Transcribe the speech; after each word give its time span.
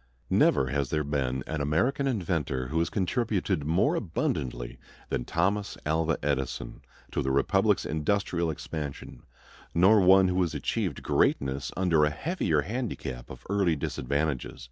_]Never 0.30 0.68
has 0.68 0.88
there 0.88 1.04
been 1.04 1.44
an 1.46 1.60
American 1.60 2.06
inventor 2.06 2.68
who 2.68 2.78
has 2.78 2.88
contributed 2.88 3.66
more 3.66 3.96
abundantly 3.96 4.78
than 5.10 5.26
Thomas 5.26 5.76
Alva 5.84 6.16
Edison 6.22 6.80
to 7.10 7.20
the 7.20 7.30
republic's 7.30 7.84
industrial 7.84 8.50
expansion, 8.50 9.24
nor 9.74 10.00
one 10.00 10.28
who 10.28 10.40
has 10.40 10.54
achieved 10.54 11.02
greatness 11.02 11.70
under 11.76 12.06
a 12.06 12.08
heavier 12.10 12.62
handicap 12.62 13.28
of 13.28 13.44
early 13.50 13.76
disadvantages. 13.76 14.70